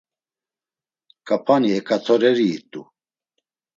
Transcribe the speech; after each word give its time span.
K̆apani 1.27 1.69
eǩatoreri 1.77 2.47
it̆u. 2.57 2.81